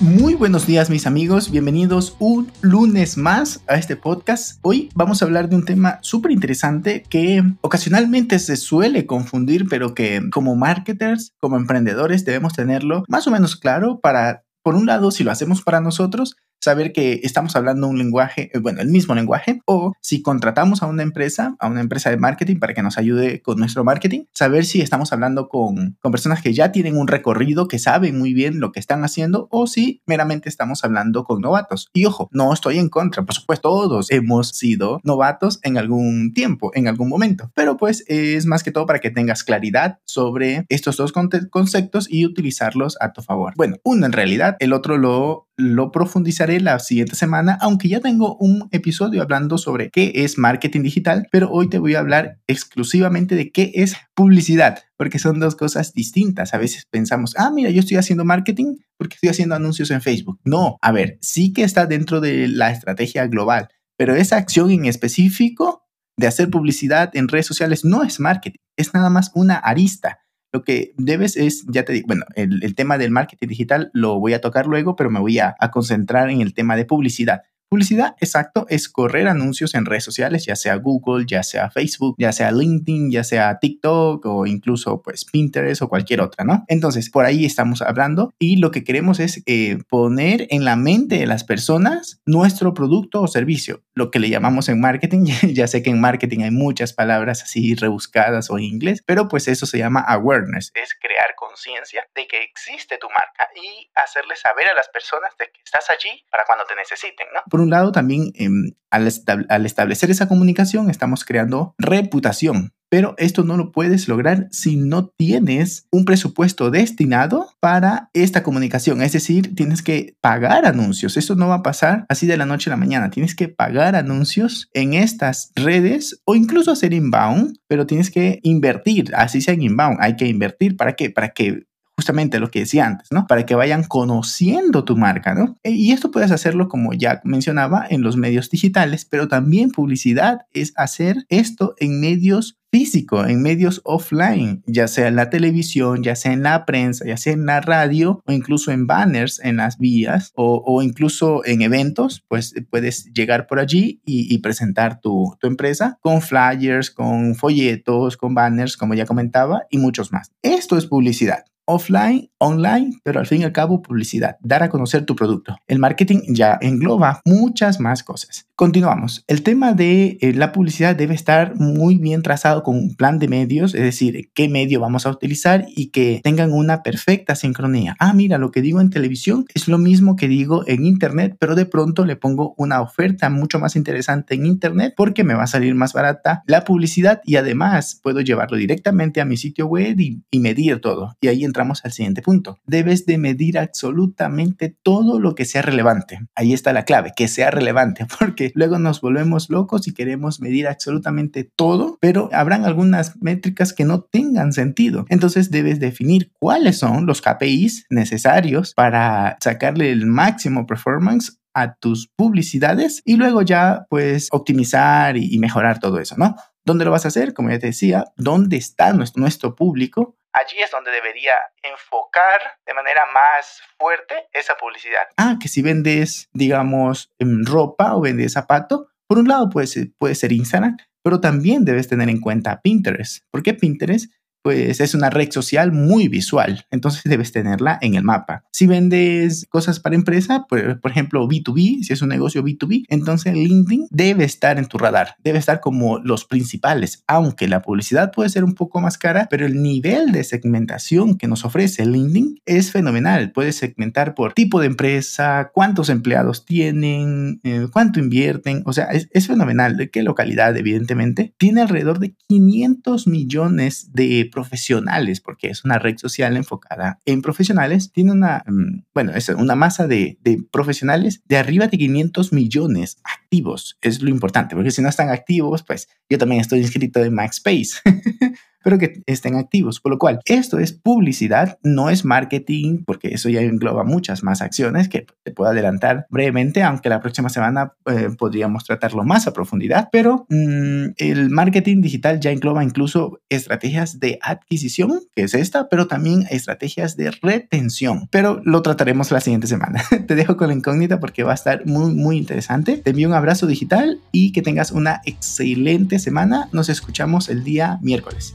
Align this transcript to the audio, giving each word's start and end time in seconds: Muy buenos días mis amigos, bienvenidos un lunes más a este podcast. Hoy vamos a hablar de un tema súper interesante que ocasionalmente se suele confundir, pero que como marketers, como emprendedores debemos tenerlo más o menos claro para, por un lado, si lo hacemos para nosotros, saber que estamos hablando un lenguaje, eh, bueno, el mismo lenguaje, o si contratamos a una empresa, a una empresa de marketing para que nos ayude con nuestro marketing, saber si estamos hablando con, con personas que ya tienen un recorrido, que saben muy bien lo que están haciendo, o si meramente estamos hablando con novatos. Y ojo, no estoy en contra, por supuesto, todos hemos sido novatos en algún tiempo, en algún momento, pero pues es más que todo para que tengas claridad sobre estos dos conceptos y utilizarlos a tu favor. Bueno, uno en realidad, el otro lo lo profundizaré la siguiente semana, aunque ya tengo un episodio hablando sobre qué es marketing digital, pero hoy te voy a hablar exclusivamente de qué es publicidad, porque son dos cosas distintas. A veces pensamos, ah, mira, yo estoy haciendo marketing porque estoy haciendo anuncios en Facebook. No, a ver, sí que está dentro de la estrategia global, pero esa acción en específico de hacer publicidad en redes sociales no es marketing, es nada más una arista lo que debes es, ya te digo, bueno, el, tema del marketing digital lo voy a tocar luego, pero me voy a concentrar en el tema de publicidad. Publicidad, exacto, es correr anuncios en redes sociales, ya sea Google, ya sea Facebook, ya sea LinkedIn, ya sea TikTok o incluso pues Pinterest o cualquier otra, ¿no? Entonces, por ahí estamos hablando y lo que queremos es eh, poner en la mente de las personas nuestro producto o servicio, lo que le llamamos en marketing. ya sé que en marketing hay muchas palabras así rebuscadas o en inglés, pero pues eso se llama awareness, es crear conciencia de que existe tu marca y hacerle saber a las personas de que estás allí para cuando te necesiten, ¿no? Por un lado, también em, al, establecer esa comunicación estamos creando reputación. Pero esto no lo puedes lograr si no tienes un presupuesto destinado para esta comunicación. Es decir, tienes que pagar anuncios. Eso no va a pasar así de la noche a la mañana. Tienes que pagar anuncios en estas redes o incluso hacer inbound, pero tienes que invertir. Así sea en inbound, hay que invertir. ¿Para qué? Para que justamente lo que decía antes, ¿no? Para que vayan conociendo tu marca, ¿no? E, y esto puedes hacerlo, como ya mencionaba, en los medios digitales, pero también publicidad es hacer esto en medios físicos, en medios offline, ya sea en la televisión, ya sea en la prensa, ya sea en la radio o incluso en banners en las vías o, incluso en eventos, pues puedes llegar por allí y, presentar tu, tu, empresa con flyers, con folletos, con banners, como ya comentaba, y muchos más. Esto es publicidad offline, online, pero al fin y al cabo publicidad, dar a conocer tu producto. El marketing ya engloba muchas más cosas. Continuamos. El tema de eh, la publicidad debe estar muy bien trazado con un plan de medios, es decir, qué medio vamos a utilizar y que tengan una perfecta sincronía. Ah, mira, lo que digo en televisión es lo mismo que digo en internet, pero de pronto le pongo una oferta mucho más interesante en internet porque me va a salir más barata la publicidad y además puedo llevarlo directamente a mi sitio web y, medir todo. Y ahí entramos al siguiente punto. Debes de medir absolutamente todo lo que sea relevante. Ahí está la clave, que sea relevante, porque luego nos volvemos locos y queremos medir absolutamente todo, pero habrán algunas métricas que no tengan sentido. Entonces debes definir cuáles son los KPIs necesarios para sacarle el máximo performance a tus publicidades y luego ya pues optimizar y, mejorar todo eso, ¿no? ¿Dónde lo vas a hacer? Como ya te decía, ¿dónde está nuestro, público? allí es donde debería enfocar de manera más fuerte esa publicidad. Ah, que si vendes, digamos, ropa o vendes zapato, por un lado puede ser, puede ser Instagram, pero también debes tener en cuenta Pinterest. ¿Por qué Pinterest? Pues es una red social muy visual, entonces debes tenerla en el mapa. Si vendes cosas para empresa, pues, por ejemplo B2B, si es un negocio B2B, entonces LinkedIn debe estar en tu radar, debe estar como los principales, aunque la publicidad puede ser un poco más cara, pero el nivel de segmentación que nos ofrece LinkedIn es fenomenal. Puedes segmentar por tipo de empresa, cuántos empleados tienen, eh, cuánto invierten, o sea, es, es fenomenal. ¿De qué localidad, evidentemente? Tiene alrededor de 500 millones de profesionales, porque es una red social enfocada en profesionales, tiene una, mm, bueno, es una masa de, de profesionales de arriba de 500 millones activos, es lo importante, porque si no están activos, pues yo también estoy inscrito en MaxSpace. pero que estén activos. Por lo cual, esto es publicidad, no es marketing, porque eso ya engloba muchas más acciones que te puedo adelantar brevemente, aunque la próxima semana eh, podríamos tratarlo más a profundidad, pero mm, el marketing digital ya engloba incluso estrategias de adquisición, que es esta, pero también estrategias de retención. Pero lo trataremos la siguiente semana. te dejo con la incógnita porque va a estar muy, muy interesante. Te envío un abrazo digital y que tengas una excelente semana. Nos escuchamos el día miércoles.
Muy 0.00 0.34
buenos 0.34 0.66
días 0.66 0.90
mis 0.90 1.06
amigos, 1.06 1.52
bienvenidos 1.52 2.16
un 2.18 2.50
lunes 2.62 3.16
más 3.16 3.62
a 3.68 3.76
este 3.76 3.94
podcast. 3.94 4.58
Hoy 4.62 4.88
vamos 4.96 5.22
a 5.22 5.24
hablar 5.24 5.48
de 5.48 5.54
un 5.54 5.64
tema 5.64 6.00
súper 6.02 6.32
interesante 6.32 7.04
que 7.08 7.44
ocasionalmente 7.60 8.40
se 8.40 8.56
suele 8.56 9.06
confundir, 9.06 9.68
pero 9.68 9.94
que 9.94 10.20
como 10.32 10.56
marketers, 10.56 11.32
como 11.38 11.56
emprendedores 11.56 12.24
debemos 12.24 12.54
tenerlo 12.54 13.04
más 13.06 13.28
o 13.28 13.30
menos 13.30 13.54
claro 13.54 14.00
para, 14.00 14.44
por 14.64 14.74
un 14.74 14.86
lado, 14.86 15.12
si 15.12 15.22
lo 15.22 15.30
hacemos 15.30 15.62
para 15.62 15.80
nosotros, 15.80 16.34
saber 16.64 16.92
que 16.92 17.20
estamos 17.22 17.56
hablando 17.56 17.86
un 17.88 17.98
lenguaje, 17.98 18.50
eh, 18.54 18.58
bueno, 18.58 18.80
el 18.80 18.88
mismo 18.88 19.14
lenguaje, 19.14 19.60
o 19.66 19.92
si 20.00 20.22
contratamos 20.22 20.82
a 20.82 20.86
una 20.86 21.02
empresa, 21.02 21.56
a 21.58 21.68
una 21.68 21.82
empresa 21.82 22.08
de 22.08 22.16
marketing 22.16 22.56
para 22.58 22.72
que 22.72 22.82
nos 22.82 22.96
ayude 22.96 23.42
con 23.42 23.58
nuestro 23.58 23.84
marketing, 23.84 24.24
saber 24.32 24.64
si 24.64 24.80
estamos 24.80 25.12
hablando 25.12 25.48
con, 25.48 25.98
con 26.00 26.10
personas 26.10 26.40
que 26.42 26.54
ya 26.54 26.72
tienen 26.72 26.96
un 26.96 27.06
recorrido, 27.06 27.68
que 27.68 27.78
saben 27.78 28.18
muy 28.18 28.32
bien 28.32 28.60
lo 28.60 28.72
que 28.72 28.80
están 28.80 29.04
haciendo, 29.04 29.46
o 29.50 29.66
si 29.66 30.00
meramente 30.06 30.48
estamos 30.48 30.84
hablando 30.84 31.24
con 31.24 31.42
novatos. 31.42 31.90
Y 31.92 32.06
ojo, 32.06 32.28
no 32.32 32.52
estoy 32.52 32.78
en 32.78 32.88
contra, 32.88 33.24
por 33.24 33.34
supuesto, 33.34 33.68
todos 33.68 34.10
hemos 34.10 34.48
sido 34.50 35.00
novatos 35.04 35.60
en 35.62 35.76
algún 35.76 36.32
tiempo, 36.32 36.70
en 36.74 36.88
algún 36.88 37.08
momento, 37.08 37.50
pero 37.54 37.76
pues 37.76 38.04
es 38.08 38.46
más 38.46 38.62
que 38.62 38.72
todo 38.72 38.86
para 38.86 39.00
que 39.00 39.10
tengas 39.10 39.44
claridad 39.44 39.98
sobre 40.04 40.64
estos 40.70 40.96
dos 40.96 41.12
conceptos 41.12 42.06
y 42.10 42.24
utilizarlos 42.24 42.96
a 43.00 43.12
tu 43.12 43.20
favor. 43.20 43.52
Bueno, 43.56 43.76
uno 43.84 44.06
en 44.06 44.12
realidad, 44.12 44.56
el 44.60 44.72
otro 44.72 44.96
lo 44.96 45.46
lo 45.56 45.92
profundizaré 45.92 46.60
la 46.60 46.78
siguiente 46.78 47.14
semana, 47.14 47.56
aunque 47.60 47.88
ya 47.88 48.00
tengo 48.00 48.36
un 48.36 48.68
episodio 48.72 49.22
hablando 49.22 49.58
sobre 49.58 49.90
qué 49.90 50.12
es 50.14 50.38
marketing 50.38 50.82
digital, 50.82 51.28
pero 51.30 51.50
hoy 51.50 51.68
te 51.68 51.78
voy 51.78 51.94
a 51.94 52.00
hablar 52.00 52.38
exclusivamente 52.46 53.34
de 53.36 53.52
qué 53.52 53.72
es 53.74 53.96
publicidad, 54.14 54.82
porque 54.96 55.18
son 55.18 55.38
dos 55.40 55.54
cosas 55.54 55.92
distintas. 55.92 56.54
A 56.54 56.58
veces 56.58 56.86
pensamos, 56.90 57.34
ah, 57.38 57.50
mira, 57.50 57.70
yo 57.70 57.80
estoy 57.80 57.96
haciendo 57.96 58.24
marketing 58.24 58.76
porque 58.96 59.14
estoy 59.14 59.30
haciendo 59.30 59.54
anuncios 59.54 59.90
en 59.90 60.02
Facebook. 60.02 60.40
No, 60.44 60.78
a 60.82 60.92
ver, 60.92 61.18
sí 61.20 61.52
que 61.52 61.62
está 61.62 61.86
dentro 61.86 62.20
de 62.20 62.48
la 62.48 62.70
estrategia 62.70 63.26
global, 63.26 63.68
pero 63.96 64.14
esa 64.14 64.36
acción 64.36 64.70
en 64.70 64.86
específico 64.86 65.84
de 66.16 66.26
hacer 66.26 66.50
publicidad 66.50 67.10
en 67.14 67.28
redes 67.28 67.46
sociales 67.46 67.84
no 67.84 68.02
es 68.02 68.20
marketing, 68.20 68.58
es 68.76 68.94
nada 68.94 69.10
más 69.10 69.30
una 69.34 69.56
arista 69.56 70.20
lo 70.54 70.62
que 70.62 70.94
debes 70.96 71.36
es, 71.36 71.66
ya 71.66 71.84
te 71.84 71.92
digo, 71.92 72.06
bueno, 72.06 72.24
el, 72.36 72.76
tema 72.76 72.96
del 72.96 73.10
marketing 73.10 73.48
digital 73.48 73.90
lo 73.92 74.20
voy 74.20 74.34
a 74.34 74.40
tocar 74.40 74.66
luego, 74.66 74.94
pero 74.94 75.10
me 75.10 75.18
voy 75.18 75.40
a 75.40 75.56
concentrar 75.72 76.30
en 76.30 76.40
el 76.40 76.54
tema 76.54 76.76
de 76.76 76.84
publicidad. 76.84 77.42
Publicidad, 77.68 78.14
exacto, 78.20 78.66
es 78.68 78.88
correr 78.88 79.28
anuncios 79.28 79.74
en 79.74 79.84
redes 79.84 80.04
sociales, 80.04 80.46
ya 80.46 80.56
sea 80.56 80.76
Google, 80.76 81.24
ya 81.26 81.42
sea 81.42 81.70
Facebook, 81.70 82.14
ya 82.18 82.32
sea 82.32 82.52
LinkedIn, 82.52 83.10
ya 83.10 83.24
sea 83.24 83.58
TikTok 83.58 84.24
o 84.26 84.46
incluso 84.46 85.02
pues 85.02 85.24
Pinterest 85.24 85.82
o 85.82 85.88
cualquier 85.88 86.20
otra, 86.20 86.44
¿no? 86.44 86.64
Entonces, 86.68 87.10
por 87.10 87.24
ahí 87.24 87.44
estamos 87.44 87.82
hablando 87.82 88.32
y 88.38 88.56
lo 88.56 88.70
que 88.70 88.84
queremos 88.84 89.20
es 89.20 89.42
eh, 89.46 89.78
poner 89.88 90.46
en 90.50 90.64
la 90.64 90.76
mente 90.76 91.18
de 91.18 91.26
las 91.26 91.44
personas 91.44 92.20
nuestro 92.26 92.74
producto 92.74 93.22
o 93.22 93.26
servicio, 93.26 93.82
lo 93.94 94.10
que 94.10 94.18
le 94.18 94.28
llamamos 94.28 94.68
en 94.68 94.80
marketing. 94.80 95.24
ya 95.52 95.66
sé 95.66 95.82
que 95.82 95.90
en 95.90 96.00
marketing 96.00 96.40
hay 96.40 96.50
muchas 96.50 96.92
palabras 96.92 97.42
así 97.42 97.74
rebuscadas 97.74 98.50
o 98.50 98.58
en 98.58 98.64
inglés, 98.64 99.02
pero 99.04 99.28
pues 99.28 99.48
eso 99.48 99.66
se 99.66 99.78
llama 99.78 100.00
awareness, 100.00 100.70
es 100.74 100.94
crear 101.00 101.34
conciencia 101.36 102.06
de 102.14 102.26
que 102.26 102.42
existe 102.42 102.98
tu 102.98 103.08
marca 103.08 103.48
y 103.54 103.90
hacerle 103.94 104.36
saber 104.36 104.68
a 104.68 104.74
las 104.74 104.88
personas 104.88 105.36
de 105.38 105.50
que 105.50 105.60
estás 105.64 105.88
allí 105.90 106.24
para 106.30 106.44
cuando 106.44 106.64
te 106.64 106.74
necesiten, 106.74 107.28
¿no? 107.32 107.42
Por 107.54 107.60
un 107.60 107.70
lado, 107.70 107.92
también 107.92 108.32
em, 108.34 108.72
al, 108.90 109.06
establecer 109.06 110.10
esa 110.10 110.26
comunicación 110.26 110.90
estamos 110.90 111.24
creando 111.24 111.76
reputación. 111.78 112.72
Pero 112.88 113.14
esto 113.16 113.44
no 113.44 113.56
lo 113.56 113.70
puedes 113.70 114.08
lograr 114.08 114.48
si 114.50 114.74
no 114.74 115.06
tienes 115.06 115.86
un 115.92 116.04
presupuesto 116.04 116.72
destinado 116.72 117.46
para 117.60 118.10
esta 118.12 118.42
comunicación. 118.42 119.02
Es 119.02 119.12
decir, 119.12 119.54
tienes 119.54 119.82
que 119.82 120.16
pagar 120.20 120.66
anuncios. 120.66 121.16
Eso 121.16 121.36
no 121.36 121.46
va 121.46 121.54
a 121.54 121.62
pasar 121.62 122.06
así 122.08 122.26
de 122.26 122.36
la 122.36 122.44
noche 122.44 122.70
a 122.70 122.72
la 122.72 122.76
mañana. 122.76 123.10
Tienes 123.10 123.36
que 123.36 123.46
pagar 123.46 123.94
anuncios 123.94 124.68
en 124.72 124.94
estas 124.94 125.52
redes 125.54 126.22
o 126.24 126.34
incluso 126.34 126.72
hacer 126.72 126.92
inbound, 126.92 127.60
pero 127.68 127.86
tienes 127.86 128.10
que 128.10 128.40
invertir. 128.42 129.14
Así 129.14 129.40
sea 129.40 129.54
en 129.54 129.62
inbound, 129.62 129.98
hay 130.00 130.16
que 130.16 130.26
invertir. 130.26 130.76
¿Para 130.76 130.94
qué? 130.94 131.08
Para 131.08 131.28
que 131.28 131.66
justamente 132.04 132.38
lo 132.38 132.50
que 132.50 132.60
decía 132.60 132.86
antes, 132.86 133.08
¿no? 133.10 133.26
Para 133.26 133.46
que 133.46 133.54
vayan 133.54 133.82
conociendo 133.82 134.84
tu 134.84 134.94
marca, 134.94 135.34
¿no? 135.34 135.56
E, 135.62 135.70
y 135.70 135.92
esto 135.92 136.10
puedes 136.10 136.32
hacerlo, 136.32 136.68
como 136.68 136.92
ya 136.92 137.22
mencionaba, 137.24 137.86
en 137.88 138.02
los 138.02 138.18
medios 138.18 138.50
digitales, 138.50 139.06
pero 139.06 139.26
también 139.26 139.70
publicidad 139.70 140.42
es 140.52 140.74
hacer 140.76 141.24
esto 141.30 141.74
en 141.78 142.02
medios 142.02 142.58
físicos, 142.70 143.30
en 143.30 143.40
medios 143.40 143.80
offline, 143.84 144.62
ya 144.66 144.86
sea 144.86 145.08
en 145.08 145.16
la 145.16 145.30
televisión, 145.30 146.02
ya 146.02 146.14
sea 146.14 146.32
en 146.32 146.42
la 146.42 146.66
prensa, 146.66 147.06
ya 147.06 147.16
sea 147.16 147.32
en 147.32 147.46
la 147.46 147.62
radio 147.62 148.20
o 148.26 148.32
incluso 148.32 148.70
en 148.70 148.86
banners 148.86 149.40
en 149.42 149.56
las 149.56 149.78
vías 149.78 150.32
o, 150.34 150.82
incluso 150.82 151.42
en 151.46 151.62
eventos, 151.62 152.24
pues 152.28 152.52
puedes 152.70 153.04
llegar 153.14 153.46
por 153.46 153.60
allí 153.60 154.02
y, 154.04 154.36
presentar 154.38 155.00
tu, 155.00 155.36
tu, 155.40 155.46
empresa 155.46 155.98
con 156.02 156.20
flyers, 156.20 156.90
con 156.90 157.34
folletos, 157.36 158.18
con 158.18 158.34
banners, 158.34 158.76
como 158.76 158.94
ya 158.94 159.06
comentaba, 159.06 159.62
y 159.70 159.78
muchos 159.78 160.12
más. 160.12 160.32
Esto 160.42 160.76
es 160.76 160.86
publicidad 160.86 161.44
offline, 161.66 162.30
online, 162.38 162.98
pero 163.02 163.20
al 163.20 163.26
fin 163.26 163.40
y 163.40 163.44
al 163.44 163.52
cabo 163.52 163.82
publicidad, 163.82 164.36
dar 164.40 164.62
a 164.62 164.68
conocer 164.68 165.04
tu 165.04 165.16
producto. 165.16 165.56
El 165.66 165.78
marketing 165.78 166.20
ya 166.28 166.58
engloba 166.60 167.20
muchas 167.24 167.80
más 167.80 168.02
cosas. 168.02 168.46
Continuamos. 168.56 169.24
El 169.26 169.42
tema 169.42 169.72
de 169.72 170.16
eh, 170.20 170.32
la 170.32 170.52
publicidad 170.52 170.94
debe 170.94 171.14
estar 171.14 171.56
muy 171.56 171.98
bien 171.98 172.22
trazado 172.22 172.62
con 172.62 172.76
un 172.76 172.94
plan 172.94 173.18
de 173.18 173.26
medios, 173.26 173.74
es 173.74 173.82
decir, 173.82 174.30
qué 174.32 174.48
medio 174.48 174.78
vamos 174.78 175.06
a 175.06 175.10
utilizar 175.10 175.66
y 175.74 175.88
que 175.88 176.20
tengan 176.22 176.52
una 176.52 176.82
perfecta 176.84 177.34
sincronía. 177.34 177.96
Ah, 177.98 178.12
mira, 178.12 178.38
lo 178.38 178.52
que 178.52 178.62
digo 178.62 178.80
en 178.80 178.90
televisión 178.90 179.44
es 179.54 179.66
lo 179.66 179.78
mismo 179.78 180.14
que 180.14 180.28
digo 180.28 180.62
en 180.68 180.86
internet, 180.86 181.36
pero 181.40 181.56
de 181.56 181.66
pronto 181.66 182.04
le 182.04 182.14
pongo 182.14 182.54
una 182.56 182.80
oferta 182.80 183.28
mucho 183.28 183.58
más 183.58 183.74
interesante 183.74 184.34
en 184.34 184.46
internet 184.46 184.94
porque 184.96 185.24
me 185.24 185.34
va 185.34 185.44
a 185.44 185.48
salir 185.48 185.74
más 185.74 185.92
barata 185.92 186.44
la 186.46 186.64
publicidad 186.64 187.20
y 187.24 187.36
además 187.36 187.98
puedo 188.02 188.20
llevarlo 188.20 188.56
directamente 188.56 189.20
a 189.20 189.24
mi 189.24 189.36
sitio 189.36 189.66
web 189.66 189.98
y, 190.00 190.22
medir 190.44 190.80
todo. 190.82 191.16
Y 191.22 191.28
ahí 191.28 191.42
entramos 191.54 191.84
al 191.84 191.92
siguiente 191.92 192.20
punto. 192.20 192.58
Debes 192.66 193.06
de 193.06 193.16
medir 193.16 193.58
absolutamente 193.58 194.76
todo 194.82 195.20
lo 195.20 195.36
que 195.36 195.44
sea 195.44 195.62
relevante. 195.62 196.18
Ahí 196.34 196.52
está 196.52 196.72
la 196.72 196.84
clave, 196.84 197.12
que 197.14 197.28
sea 197.28 197.52
relevante, 197.52 198.06
porque 198.18 198.50
luego 198.54 198.78
nos 198.80 199.00
volvemos 199.00 199.50
locos 199.50 199.86
y 199.86 199.94
queremos 199.94 200.40
medir 200.40 200.66
absolutamente 200.66 201.48
todo, 201.56 201.96
pero 202.00 202.28
habrán 202.32 202.64
algunas 202.64 203.16
métricas 203.22 203.72
que 203.72 203.84
no 203.84 204.02
tengan 204.02 204.52
sentido. 204.52 205.06
Entonces 205.08 205.52
debes 205.52 205.78
definir 205.78 206.32
cuáles 206.40 206.78
son 206.78 207.06
los 207.06 207.22
KPIs 207.22 207.86
necesarios 207.88 208.74
para 208.74 209.36
sacarle 209.40 209.92
el 209.92 210.06
máximo 210.06 210.66
performance 210.66 211.38
a 211.54 211.74
tus 211.76 212.08
publicidades 212.16 213.00
y 213.04 213.16
luego 213.16 213.42
ya 213.42 213.86
pues 213.88 214.28
optimizar 214.32 215.16
y, 215.16 215.38
mejorar 215.38 215.78
todo 215.78 216.00
eso, 216.00 216.16
¿no? 216.18 216.34
¿Dónde 216.64 216.84
lo 216.84 216.90
vas 216.90 217.04
a 217.04 217.08
hacer? 217.08 217.34
Como 217.34 217.50
ya 217.50 217.58
te 217.58 217.66
decía, 217.66 218.04
¿dónde 218.16 218.56
está 218.56 218.92
nuestro, 218.92 219.54
público? 219.54 220.16
allí 220.34 220.60
es 220.60 220.70
donde 220.70 220.90
debería 220.90 221.32
enfocar 221.62 222.40
de 222.66 222.74
manera 222.74 223.02
más 223.14 223.62
fuerte 223.78 224.14
esa 224.32 224.54
publicidad. 224.54 225.02
Ah, 225.16 225.36
que 225.40 225.46
si 225.46 225.62
vendes, 225.62 226.28
digamos, 226.32 227.12
ropa 227.20 227.94
o 227.94 228.00
vendes 228.00 228.32
zapato, 228.32 228.88
por 229.06 229.18
un 229.18 229.28
lado 229.28 229.48
puede 229.48 229.68
ser, 229.68 229.88
puede 229.96 230.16
ser 230.16 230.32
Instagram, 230.32 230.76
pero 231.04 231.20
también 231.20 231.64
debes 231.64 231.88
tener 231.88 232.08
en 232.08 232.20
cuenta 232.20 232.60
Pinterest. 232.62 233.24
¿Por 233.30 233.42
qué 233.42 233.54
Pinterest? 233.54 234.10
Pues 234.44 234.78
es 234.80 234.94
una 234.94 235.08
red 235.08 235.32
social 235.32 235.72
muy 235.72 236.08
visual, 236.08 236.66
entonces 236.70 237.02
debes 237.04 237.32
tenerla 237.32 237.78
en 237.80 237.94
el 237.94 238.04
mapa. 238.04 238.44
Si 238.52 238.66
vendes 238.66 239.46
cosas 239.48 239.80
para 239.80 239.96
empresa, 239.96 240.44
pues, 240.46 240.76
por 240.82 240.90
ejemplo 240.90 241.26
B2B, 241.26 241.82
si 241.82 241.94
es 241.94 242.02
un 242.02 242.10
negocio 242.10 242.44
B2B, 242.44 242.84
entonces 242.88 243.32
LinkedIn 243.32 243.86
debe 243.90 244.24
estar 244.24 244.58
en 244.58 244.66
tu 244.66 244.76
radar, 244.76 245.16
debe 245.24 245.38
estar 245.38 245.60
como 245.60 245.98
los 245.98 246.26
principales, 246.26 247.04
aunque 247.06 247.48
la 247.48 247.62
publicidad 247.62 248.12
puede 248.12 248.28
ser 248.28 248.44
un 248.44 248.52
poco 248.52 248.82
más 248.82 248.98
cara, 248.98 249.28
pero 249.30 249.46
el 249.46 249.62
nivel 249.62 250.12
de 250.12 250.22
segmentación 250.24 251.16
que 251.16 251.26
nos 251.26 251.46
ofrece 251.46 251.86
LinkedIn 251.86 252.42
es 252.44 252.70
fenomenal. 252.70 253.32
Puedes 253.32 253.56
segmentar 253.56 254.14
por 254.14 254.34
tipo 254.34 254.60
de 254.60 254.66
empresa, 254.66 255.52
cuántos 255.54 255.88
empleados 255.88 256.44
tienen, 256.44 257.40
eh, 257.44 257.68
cuánto 257.72 257.98
invierten, 257.98 258.62
o 258.66 258.74
sea, 258.74 258.86
es, 258.86 259.08
es 259.12 259.26
fenomenal. 259.26 259.78
¿De 259.78 259.88
qué 259.88 260.02
localidad, 260.02 260.54
evidentemente? 260.54 261.32
Tiene 261.38 261.62
alrededor 261.62 261.98
de 261.98 262.14
500 262.28 263.06
millones 263.06 263.90
de 263.94 264.28
profesionales, 264.34 265.20
porque 265.20 265.48
es 265.48 265.64
una 265.64 265.78
red 265.78 265.96
social 265.96 266.36
enfocada 266.36 267.00
en 267.06 267.22
profesionales, 267.22 267.92
tiene 267.92 268.12
una, 268.12 268.44
mm, 268.46 268.82
bueno, 268.92 269.12
es 269.14 269.30
una 269.30 269.54
masa 269.54 269.86
de, 269.86 270.18
de 270.20 270.42
profesionales 270.50 271.22
de 271.24 271.38
arriba 271.38 271.68
de 271.68 271.78
500 271.78 272.32
millones 272.32 272.98
activos, 273.04 273.78
es 273.80 274.02
lo 274.02 274.10
importante, 274.10 274.54
porque 274.54 274.70
si 274.70 274.82
no 274.82 274.88
están 274.88 275.08
activos, 275.08 275.62
pues 275.62 275.88
yo 276.10 276.18
también 276.18 276.40
estoy 276.40 276.58
inscrito 276.58 277.02
en 277.02 277.14
MaxSpace. 277.14 277.76
pero 278.64 278.78
que 278.78 279.02
estén 279.06 279.36
activos. 279.36 279.80
Por 279.80 279.92
lo 279.92 279.98
cual, 279.98 280.20
esto 280.24 280.58
es 280.58 280.72
publicidad, 280.72 281.58
no 281.62 281.90
es 281.90 282.04
marketing, 282.04 282.82
porque 282.84 283.08
eso 283.08 283.28
ya 283.28 283.42
engloba 283.42 283.84
muchas 283.84 284.24
más 284.24 284.42
acciones 284.42 284.88
que 284.88 285.06
te 285.22 285.30
puedo 285.30 285.50
adelantar 285.50 286.06
brevemente, 286.10 286.62
aunque 286.62 286.88
la 286.88 287.00
próxima 287.00 287.28
semana 287.28 287.74
eh, 287.86 288.08
podríamos 288.18 288.64
tratarlo 288.64 289.04
más 289.04 289.26
a 289.26 289.32
profundidad, 289.32 289.88
pero 289.92 290.26
mm, 290.28 290.94
el 290.96 291.30
marketing 291.30 291.82
digital 291.82 292.20
ya 292.20 292.30
engloba 292.30 292.64
incluso 292.64 293.20
estrategias 293.28 294.00
de 294.00 294.18
adquisición, 294.22 295.00
que 295.14 295.22
es 295.24 295.34
esta, 295.34 295.68
pero 295.68 295.86
también 295.86 296.24
estrategias 296.30 296.96
de 296.96 297.10
retención. 297.10 298.08
Pero 298.10 298.40
lo 298.44 298.62
trataremos 298.62 299.10
la 299.10 299.20
siguiente 299.20 299.46
semana. 299.46 299.82
te 300.06 300.14
dejo 300.14 300.36
con 300.36 300.48
la 300.48 300.54
incógnita 300.54 301.00
porque 301.00 301.22
va 301.22 301.32
a 301.32 301.34
estar 301.34 301.66
muy, 301.66 301.94
muy 301.94 302.16
interesante. 302.16 302.78
Te 302.78 302.90
envío 302.90 303.08
un 303.08 303.14
abrazo 303.14 303.46
digital 303.46 304.00
y 304.12 304.32
que 304.32 304.42
tengas 304.42 304.70
una 304.70 305.00
excelente 305.04 305.98
semana. 305.98 306.48
Nos 306.52 306.68
escuchamos 306.68 307.28
el 307.28 307.44
día 307.44 307.78
miércoles. 307.82 308.34